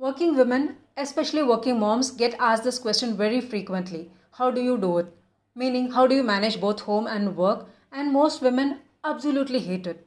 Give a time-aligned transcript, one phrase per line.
[0.00, 4.98] Working women, especially working moms, get asked this question very frequently How do you do
[4.98, 5.12] it?
[5.56, 7.66] Meaning, how do you manage both home and work?
[7.90, 10.06] And most women absolutely hate it.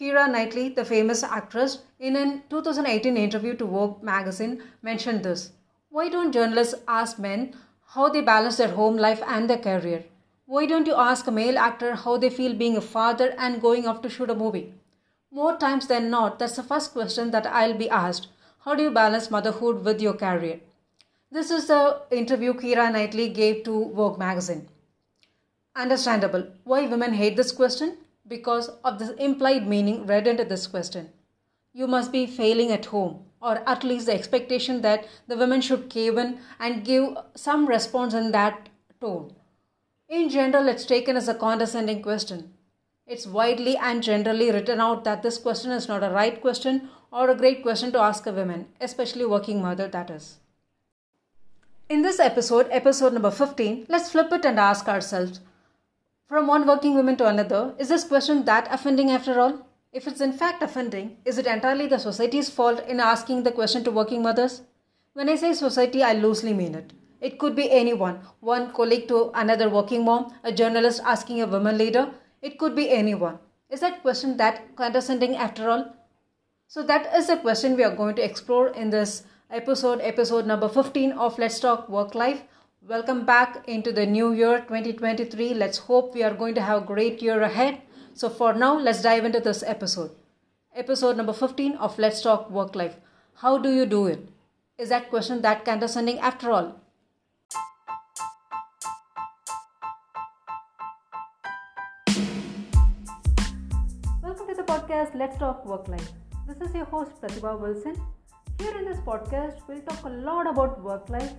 [0.00, 5.50] Keira Knightley, the famous actress, in a 2018 interview to Vogue magazine, mentioned this
[5.90, 7.54] Why don't journalists ask men
[7.88, 10.04] how they balance their home life and their career?
[10.46, 13.86] Why don't you ask a male actor how they feel being a father and going
[13.86, 14.72] off to shoot a movie?
[15.30, 18.28] More times than not, that's the first question that I'll be asked.
[18.64, 20.60] How do you balance motherhood with your career?
[21.32, 24.68] This is the interview Keira Knightley gave to Vogue magazine.
[25.74, 26.46] Understandable.
[26.62, 27.96] Why women hate this question?
[28.28, 31.08] Because of the implied meaning read into this question.
[31.72, 35.90] You must be failing at home, or at least the expectation that the women should
[35.90, 38.68] cave in and give some response in that
[39.00, 39.34] tone.
[40.08, 42.51] In general, it's taken as a condescending question.
[43.12, 47.28] It's widely and generally written out that this question is not a right question or
[47.28, 50.38] a great question to ask a woman, especially working mother, that is.
[51.90, 55.40] In this episode, episode number 15, let's flip it and ask ourselves
[56.26, 59.66] from one working woman to another, is this question that offending after all?
[59.92, 63.84] If it's in fact offending, is it entirely the society's fault in asking the question
[63.84, 64.62] to working mothers?
[65.12, 66.94] When I say society, I loosely mean it.
[67.20, 71.76] It could be anyone, one colleague to another working mom, a journalist asking a woman
[71.76, 72.08] leader,
[72.42, 73.38] it could be anyone.
[73.70, 75.96] Is that question that condescending after all?
[76.66, 80.68] So, that is the question we are going to explore in this episode, episode number
[80.68, 82.42] 15 of Let's Talk Work Life.
[82.88, 85.54] Welcome back into the new year 2023.
[85.54, 87.80] Let's hope we are going to have a great year ahead.
[88.14, 90.10] So, for now, let's dive into this episode.
[90.74, 92.96] Episode number 15 of Let's Talk Work Life.
[93.34, 94.28] How do you do it?
[94.78, 96.80] Is that question that condescending after all?
[104.62, 106.12] Podcast Let's Talk Work Life.
[106.46, 107.96] This is your host Pratibha Wilson.
[108.60, 111.32] Here in this podcast, we'll talk a lot about work life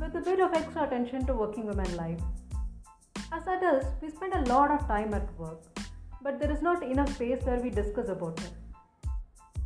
[0.00, 2.18] with a bit of extra attention to working women life.
[3.32, 5.62] As adults, we spend a lot of time at work,
[6.22, 8.50] but there is not enough space where we discuss about it.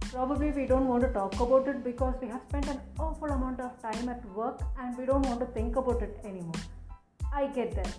[0.01, 3.61] Probably we don't want to talk about it because we have spent an awful amount
[3.61, 6.61] of time at work and we don't want to think about it anymore.
[7.33, 7.97] I get that.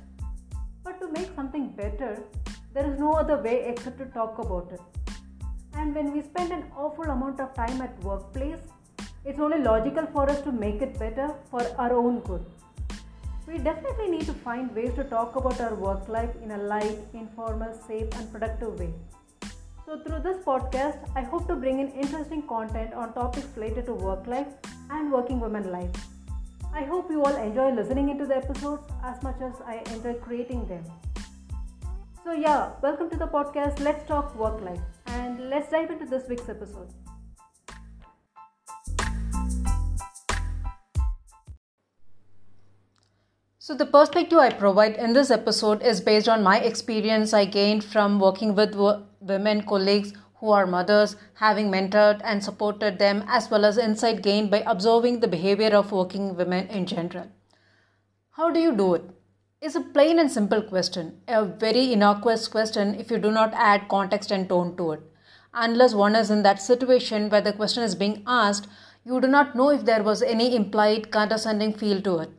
[0.84, 2.24] But to make something better,
[2.74, 4.82] there is no other way except to talk about it.
[5.74, 8.60] And when we spend an awful amount of time at workplace,
[9.26, 12.46] it's only logical for us to make it better for our own good.
[13.48, 16.98] We definitely need to find ways to talk about our work life in a light,
[17.14, 18.94] informal, safe, and productive way.
[19.86, 23.94] So, through this podcast, I hope to bring in interesting content on topics related to
[23.94, 24.48] work life
[24.90, 25.92] and working women life.
[26.74, 30.66] I hope you all enjoy listening into the episodes as much as I enjoy creating
[30.68, 30.86] them.
[32.24, 36.30] So, yeah, welcome to the podcast Let's Talk Work Life and let's dive into this
[36.30, 36.94] week's episode.
[43.58, 47.84] So, the perspective I provide in this episode is based on my experience I gained
[47.84, 48.76] from working with
[49.20, 54.52] women colleagues who are mothers, having mentored and supported them, as well as insight gained
[54.52, 57.32] by observing the behavior of working women in general.
[58.30, 59.10] How do you do it?
[59.64, 63.90] It's a plain and simple question, a very innocuous question if you do not add
[63.90, 65.02] context and tone to it.
[65.54, 68.68] Unless one is in that situation where the question is being asked,
[69.06, 72.32] you do not know if there was any implied condescending feel to it.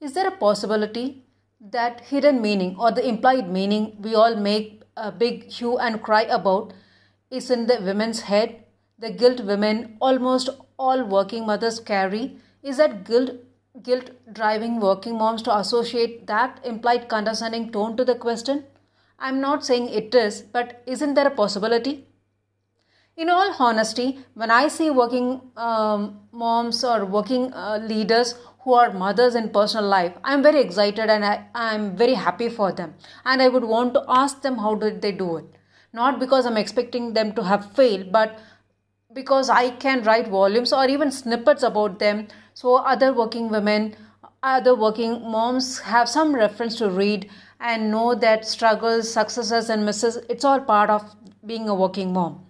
[0.00, 1.26] Is there a possibility
[1.60, 6.22] that hidden meaning or the implied meaning we all make a big hue and cry
[6.22, 6.72] about
[7.30, 8.64] is in the women's head?
[8.98, 10.48] The guilt women, almost
[10.78, 13.32] all working mothers carry, is that guilt
[13.80, 18.64] guilt driving working moms to associate that implied condescending tone to the question?
[19.18, 22.06] I'm not saying it is, but isn't there a possibility?
[23.16, 28.92] In all honesty, when I see working um, moms or working uh, leaders who are
[28.92, 32.94] mothers in personal life, I'm very excited and I, I'm very happy for them.
[33.24, 35.44] And I would want to ask them how did they do it?
[35.92, 38.38] Not because I'm expecting them to have failed, but
[39.12, 43.96] because I can write volumes or even snippets about them so other working women,
[44.42, 50.16] other working moms have some reference to read and know that struggles, successes, and misses,
[50.28, 51.14] it's all part of
[51.46, 52.46] being a working mom.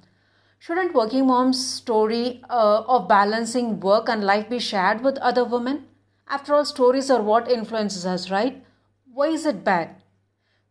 [0.58, 5.86] Shouldn't working mom's story uh, of balancing work and life be shared with other women?
[6.28, 8.64] After all, stories are what influences us, right?
[9.12, 10.01] Why is it bad?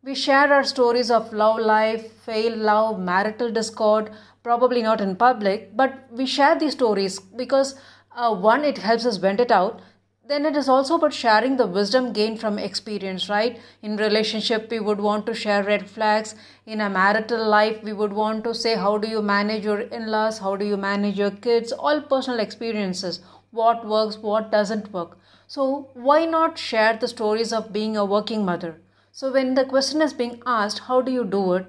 [0.03, 4.11] We share our stories of love life, failed love, marital discord,
[4.43, 7.75] probably not in public, but we share these stories because
[8.15, 9.81] uh, one, it helps us vent it out.
[10.25, 13.59] then it is also about sharing the wisdom gained from experience right?
[13.81, 16.35] In relationship we would want to share red flags.
[16.65, 20.39] In a marital life we would want to say how do you manage your in-laws?
[20.39, 21.71] How do you manage your kids?
[21.71, 23.19] All personal experiences.
[23.51, 25.17] What works what doesn't work.
[25.47, 28.79] So why not share the stories of being a working mother
[29.11, 31.65] so when the question is being asked how do you do it?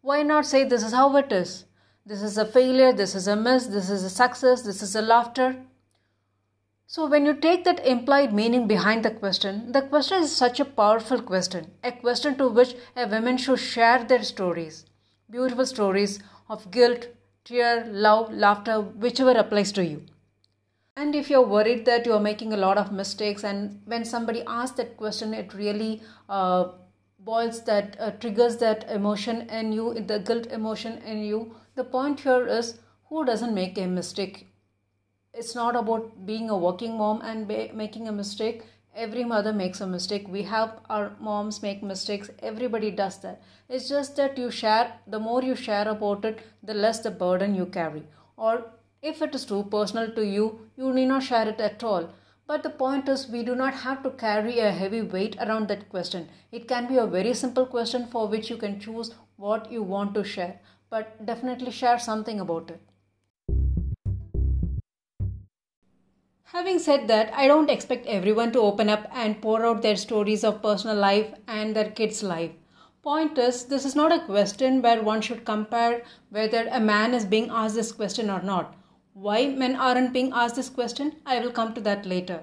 [0.00, 1.64] Why not say this is how it is.
[2.06, 2.92] This is a failure.
[2.92, 3.66] This is a miss.
[3.66, 4.62] This is a success.
[4.62, 5.56] This is a laughter.
[6.86, 10.64] So, when you take that implied meaning behind the question, the question is such a
[10.64, 14.86] powerful question, a question to which a woman should share their stories,
[15.30, 16.18] beautiful stories
[16.48, 17.06] of guilt,
[17.44, 20.02] tear, love, laughter, whichever applies to you.
[20.96, 24.76] And if you're worried that you're making a lot of mistakes, and when somebody asks
[24.76, 26.68] that question, it really uh,
[27.18, 32.20] boils that, uh, triggers that emotion in you, the guilt emotion in you, the point
[32.20, 32.78] here is
[33.08, 34.46] who doesn't make a mistake?
[35.34, 38.64] It's not about being a working mom and ba- making a mistake.
[38.94, 40.28] Every mother makes a mistake.
[40.28, 42.30] We have our moms make mistakes.
[42.40, 43.42] Everybody does that.
[43.68, 47.54] It's just that you share the more you share about it the less the burden
[47.54, 48.04] you carry.
[48.36, 48.70] Or
[49.02, 52.08] if it is too personal to you you need not share it at all
[52.46, 55.88] but the point is we do not have to carry a heavy weight around that
[55.88, 59.82] question it can be a very simple question for which you can choose what you
[59.82, 60.60] want to share
[60.90, 62.80] but definitely share something about it
[66.52, 70.42] Having said that, I don't expect everyone to open up and pour out their stories
[70.42, 72.50] of personal life and their kids' life.
[73.02, 77.24] Point is, this is not a question where one should compare whether a man is
[77.24, 78.74] being asked this question or not.
[79.22, 82.42] Why men aren't being asked this question, I will come to that later.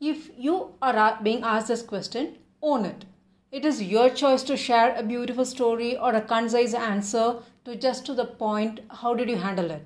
[0.00, 3.04] If you are being asked this question, own it.
[3.52, 8.04] It is your choice to share a beautiful story or a concise answer to just
[8.06, 9.84] to the point how did you handle it.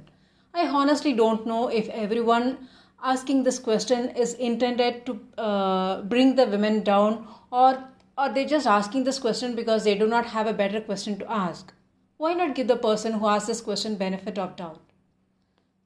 [0.55, 2.67] I honestly don't know if everyone
[3.03, 7.85] asking this question is intended to uh, bring the women down or
[8.17, 11.31] are they just asking this question because they do not have a better question to
[11.31, 11.75] ask
[12.17, 14.92] why not give the person who asked this question benefit of doubt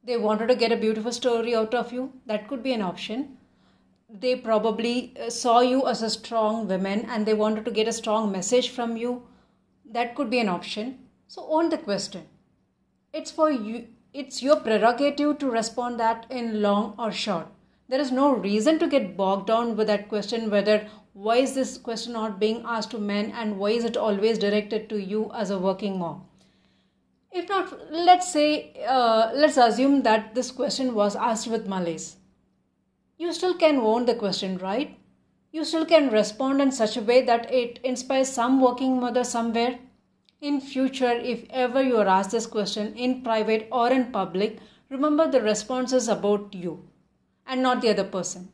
[0.06, 3.26] they wanted to get a beautiful story out of you that could be an option
[4.08, 7.98] they probably uh, saw you as a strong woman and they wanted to get a
[8.00, 9.22] strong message from you
[9.98, 12.26] that could be an option so own the question
[13.12, 13.86] it's for you
[14.20, 17.48] it's your prerogative to respond that in long or short.
[17.86, 21.76] There is no reason to get bogged down with that question whether why is this
[21.76, 25.50] question not being asked to men and why is it always directed to you as
[25.50, 26.24] a working mom.
[27.38, 32.16] If not, let's say, uh, let's assume that this question was asked with malaise.
[33.18, 34.98] You still can own the question, right?
[35.52, 39.78] You still can respond in such a way that it inspires some working mother somewhere
[40.40, 44.58] in future, if ever you are asked this question in private or in public,
[44.90, 46.88] remember the response is about you
[47.46, 48.52] and not the other person.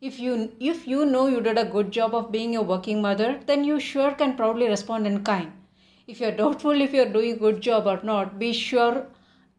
[0.00, 3.40] If you if you know you did a good job of being a working mother,
[3.46, 5.57] then you sure can proudly respond in kind.
[6.08, 9.06] If you're doubtful if you're doing a good job or not, be sure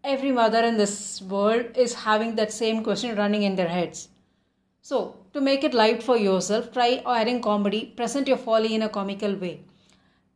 [0.04, 4.10] every mother in this world is having that same question running in their heads.
[4.82, 8.90] So, to make it light for yourself, try adding comedy, present your folly in a
[8.90, 9.62] comical way.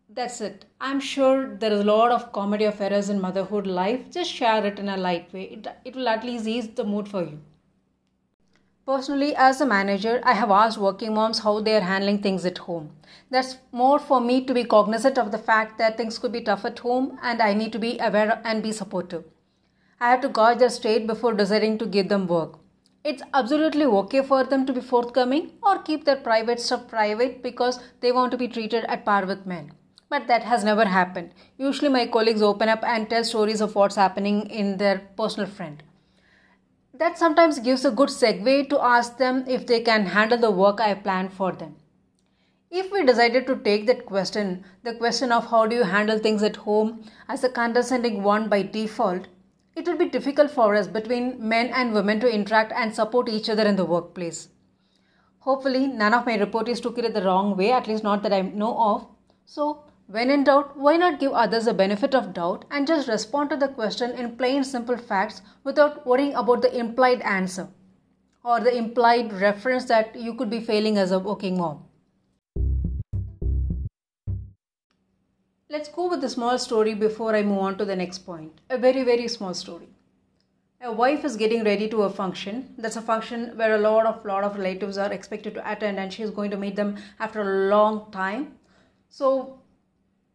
[0.07, 0.65] That's it.
[0.79, 4.11] I'm sure there is a lot of comedy of errors in motherhood life.
[4.11, 5.45] Just share it in a light way.
[5.45, 7.39] It, it will at least ease the mood for you.
[8.85, 12.57] Personally, as a manager, I have asked working moms how they are handling things at
[12.57, 12.91] home.
[13.29, 16.65] That's more for me to be cognizant of the fact that things could be tough
[16.65, 19.23] at home and I need to be aware and be supportive.
[20.01, 22.59] I have to gauge their state before deciding to give them work.
[23.05, 27.79] It's absolutely okay for them to be forthcoming or keep their private stuff private because
[28.01, 29.71] they want to be treated at par with men
[30.09, 31.31] but that has never happened.
[31.57, 35.81] Usually, my colleagues open up and tell stories of what's happening in their personal friend.
[36.95, 40.79] That sometimes gives a good segue to ask them if they can handle the work
[40.79, 41.75] I planned for them.
[42.69, 46.43] If we decided to take that question, the question of how do you handle things
[46.43, 49.27] at home, as a condescending one by default,
[49.75, 53.49] it would be difficult for us between men and women to interact and support each
[53.49, 54.49] other in the workplace.
[55.39, 58.41] Hopefully, none of my reportees took it the wrong way, at least not that I
[58.41, 59.07] know of.
[59.45, 63.49] So, when in doubt, why not give others the benefit of doubt and just respond
[63.49, 67.67] to the question in plain simple facts without worrying about the implied answer
[68.43, 71.85] or the implied reference that you could be failing as a working mom?
[75.69, 78.59] Let's go with a small story before I move on to the next point.
[78.69, 79.87] A very, very small story.
[80.81, 82.75] A wife is getting ready to a function.
[82.77, 86.11] That's a function where a lot of lot of relatives are expected to attend and
[86.11, 88.55] she's going to meet them after a long time.
[89.09, 89.62] So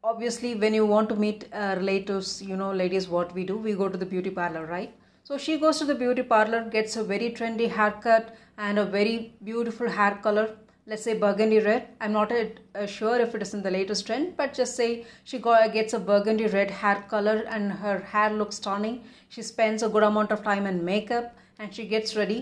[0.02, 3.74] obviously when you want to meet uh, relatives you know ladies what we do we
[3.74, 4.94] go to the beauty parlor right
[5.28, 8.28] So she goes to the beauty parlor, gets a very trendy haircut
[8.66, 10.44] and a very beautiful hair color.
[10.92, 11.82] Let's say burgundy red.
[12.00, 14.88] I'm not uh, sure if it is in the latest trend, but just say
[15.32, 15.40] she
[15.74, 18.96] gets a burgundy red hair color and her hair looks stunning.
[19.36, 22.40] She spends a good amount of time in makeup and she gets ready.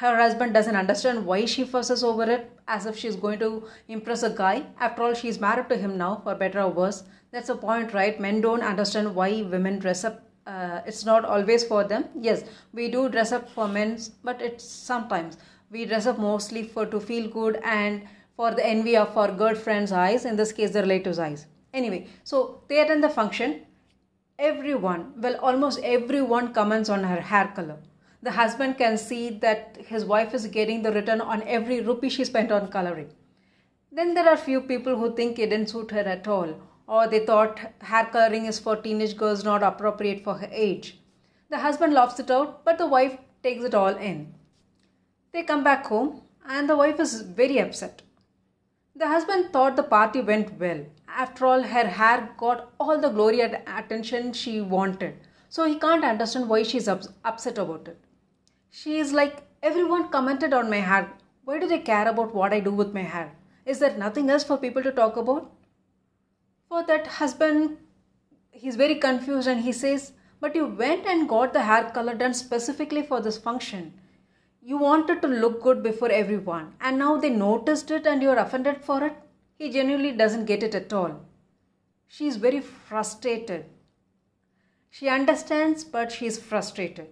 [0.00, 4.22] Her husband doesn't understand why she fusses over it as if she's going to impress
[4.22, 4.64] a guy.
[4.78, 7.04] After all, she's married to him now, for better or worse.
[7.30, 8.20] That's the point, right?
[8.20, 12.88] Men don't understand why women dress up uh, it's not always for them yes we
[12.88, 15.38] do dress up for men but it's sometimes
[15.70, 18.02] we dress up mostly for to feel good and
[18.36, 22.62] for the envy of our girlfriend's eyes in this case the relatives eyes anyway so
[22.68, 23.60] they attend the function
[24.38, 27.78] everyone well almost everyone comments on her hair color
[28.22, 32.24] the husband can see that his wife is getting the return on every rupee she
[32.24, 33.10] spent on coloring
[33.92, 36.54] then there are few people who think it didn't suit her at all
[36.86, 40.98] or they thought hair coloring is for teenage girls not appropriate for her age.
[41.50, 44.34] The husband laughs it out, but the wife takes it all in.
[45.32, 48.02] They come back home, and the wife is very upset.
[48.94, 50.86] The husband thought the party went well.
[51.08, 55.14] After all, her hair got all the glory and attention she wanted.
[55.48, 57.98] So he can't understand why she's upset about it.
[58.70, 61.10] She is like, Everyone commented on my hair.
[61.44, 63.32] Why do they care about what I do with my hair?
[63.64, 65.50] Is there nothing else for people to talk about?
[66.68, 67.78] For that husband,
[68.50, 72.34] he's very confused and he says, But you went and got the hair color done
[72.34, 73.94] specifically for this function.
[74.62, 78.84] You wanted to look good before everyone, and now they noticed it and you're offended
[78.84, 79.14] for it?
[79.54, 81.20] He genuinely doesn't get it at all.
[82.08, 83.66] She is very frustrated.
[84.90, 87.08] She understands, but she is frustrated.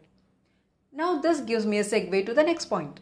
[0.96, 3.00] Now, this gives me a segue to the next point.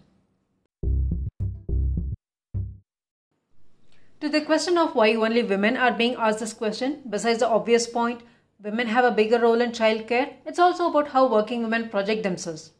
[4.21, 7.87] To the question of why only women are being asked this question, besides the obvious
[7.87, 8.23] point,
[8.63, 12.71] women have a bigger role in childcare, it's also about how working women project themselves.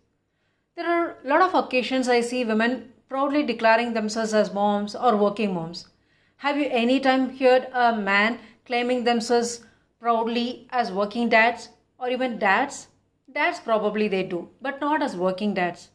[0.77, 5.17] There are a lot of occasions I see women proudly declaring themselves as moms or
[5.17, 5.89] working moms.
[6.37, 9.61] Have you any time heard a man claiming themselves
[10.01, 12.87] proudly as working dads or even dads?
[13.35, 15.89] Dads probably they do, but not as working dads.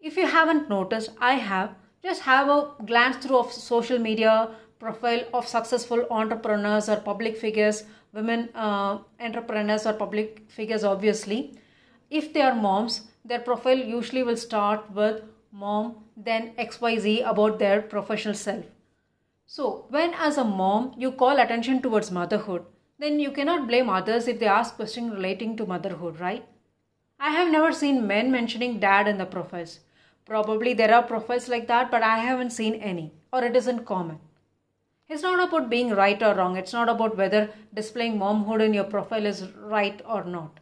[0.00, 1.74] If you haven't noticed, I have.
[2.02, 7.84] Just have a glance through of social media profile of successful entrepreneurs or public figures
[8.12, 11.58] women uh, entrepreneurs or public figures obviously.
[12.10, 17.82] If they are moms their profile usually will start with mom then xyz about their
[17.82, 18.64] professional self.
[19.46, 22.64] So when as a mom you call attention towards motherhood
[22.98, 26.46] then you cannot blame others if they ask questions relating to motherhood right
[27.18, 29.80] i have never seen men mentioning dad in the profiles
[30.26, 34.18] Probably there are profiles like that, but I haven't seen any, or it isn't common.
[35.08, 36.56] It's not about being right or wrong.
[36.56, 40.58] It's not about whether displaying momhood in your profile is right or not.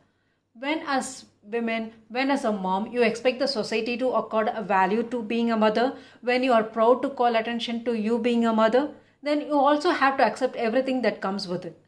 [0.53, 5.03] When, as women, when as a mom, you expect the society to accord a value
[5.05, 8.53] to being a mother, when you are proud to call attention to you being a
[8.53, 8.91] mother,
[9.23, 11.81] then you also have to accept everything that comes with it.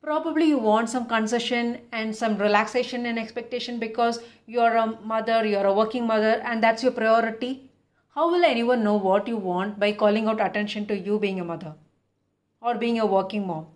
[0.00, 5.66] Probably you want some concession and some relaxation and expectation because you're a mother, you're
[5.66, 7.70] a working mother, and that's your priority.
[8.14, 11.44] How will anyone know what you want by calling out attention to you being a
[11.44, 11.74] mother
[12.62, 13.66] or being a working mom?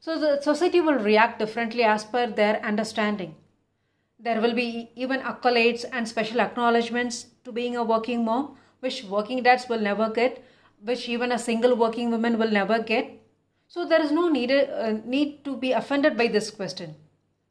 [0.00, 3.34] So the society will react differently as per their understanding.
[4.18, 9.42] There will be even accolades and special acknowledgements to being a working mom, which working
[9.42, 10.44] dads will never get,
[10.84, 13.19] which even a single working woman will never get
[13.72, 16.96] so there is no need, uh, need to be offended by this question.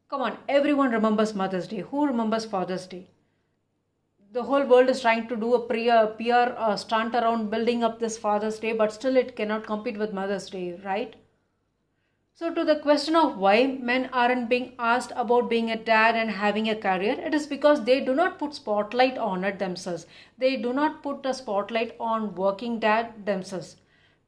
[0.10, 1.80] Come on, everyone remembers Mother's Day.
[1.80, 3.08] Who remembers Father's Day?
[4.34, 8.18] The whole world is trying to do a PR, uh, stunt around building up this
[8.18, 11.16] Father's Day, but still it cannot compete with Mother's Day, right?
[12.34, 16.32] So, to the question of why men aren't being asked about being a dad and
[16.32, 20.06] having a career, it is because they do not put spotlight on it themselves.
[20.38, 23.78] They do not put a spotlight on working dad themselves.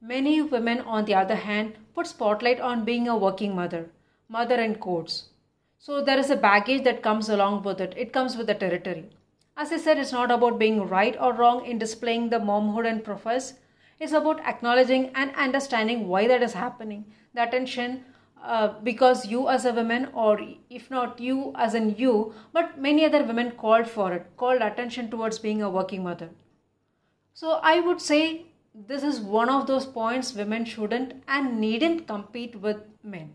[0.01, 3.89] Many women, on the other hand, put spotlight on being a working mother,
[4.27, 5.25] mother in quotes.
[5.77, 7.93] So there is a baggage that comes along with it.
[7.95, 9.09] It comes with the territory.
[9.55, 13.03] As I said, it's not about being right or wrong in displaying the momhood and
[13.03, 13.53] profess.
[13.99, 17.05] It's about acknowledging and understanding why that is happening.
[17.35, 18.03] The attention
[18.43, 20.39] uh, because you as a woman or
[20.69, 25.11] if not you as in you but many other women called for it called attention
[25.11, 26.29] towards being a working mother
[27.35, 32.55] so i would say this is one of those points women shouldn't and needn't compete
[32.55, 33.33] with men.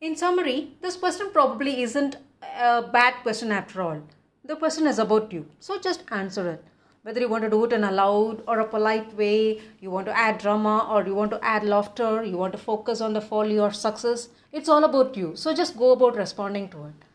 [0.00, 2.16] In summary, this question probably isn't
[2.58, 4.02] a bad question after all.
[4.44, 6.64] The question is about you, so just answer it.
[7.02, 10.06] Whether you want to do it in a loud or a polite way, you want
[10.06, 13.20] to add drama or you want to add laughter, you want to focus on the
[13.20, 15.36] folly or success, It's all about you.
[15.36, 17.09] So just go about responding to it.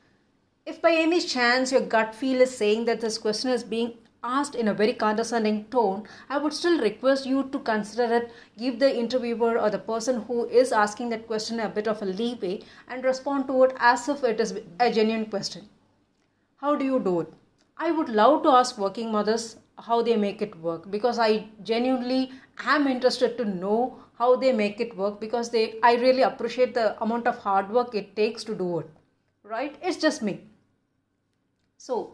[0.68, 4.56] If by any chance your gut feel is saying that this question is being asked
[4.56, 8.98] in a very condescending tone, I would still request you to consider it, give the
[8.98, 13.04] interviewer or the person who is asking that question a bit of a leeway and
[13.04, 15.70] respond to it as if it is a genuine question.
[16.58, 17.34] How do you do it?
[17.78, 22.32] I would love to ask working mothers how they make it work because I genuinely
[22.66, 27.00] am interested to know how they make it work because they I really appreciate the
[27.04, 28.90] amount of hard work it takes to do it.
[29.44, 29.76] Right?
[29.84, 30.42] It's just me.
[31.86, 32.14] So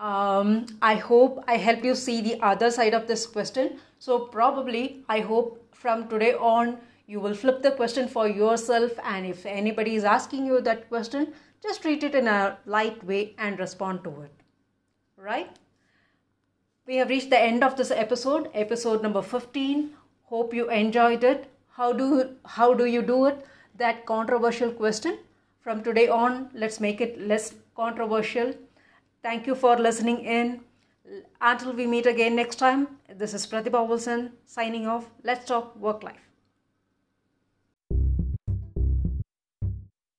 [0.00, 3.78] um, I hope I help you see the other side of this question.
[4.00, 8.90] So probably I hope from today on you will flip the question for yourself.
[9.04, 13.36] And if anybody is asking you that question just treat it in a light way
[13.38, 14.32] and respond to it.
[15.16, 15.56] Right?
[16.84, 18.50] We have reached the end of this episode.
[18.52, 19.90] Episode number 15
[20.24, 21.48] hope you enjoyed it.
[21.68, 23.46] How do how do you do it?
[23.76, 25.18] That controversial question.
[25.60, 28.54] From today on let's make it less controversial
[29.24, 30.60] thank you for listening in.
[31.40, 32.86] Until we meet again next time
[33.22, 35.10] this is pratibha wilson signing off.
[35.22, 36.23] Let's talk work life